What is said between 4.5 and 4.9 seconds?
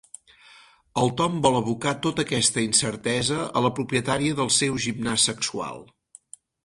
seu